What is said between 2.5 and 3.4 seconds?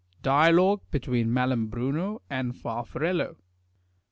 FARFARELLO.